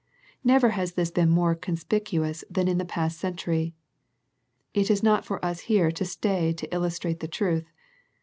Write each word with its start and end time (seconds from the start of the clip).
Never 0.43 0.69
has 0.69 0.93
this 0.93 1.11
been 1.11 1.29
more 1.29 1.53
conspicuous 1.53 2.43
than 2.49 2.67
in 2.67 2.79
the 2.79 2.85
past 2.85 3.19
century. 3.19 3.75
It 4.73 4.89
is 4.89 5.03
not 5.03 5.25
for 5.27 5.37
us 5.45 5.59
here 5.69 5.91
to 5.91 6.05
stay 6.05 6.53
to 6.53 6.73
illustrate 6.73 7.19
the 7.19 7.27
truth. 7.27 7.69